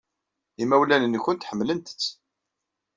Imawlan-nwent 0.63 1.47
ḥemmlen-tt. 1.49 2.01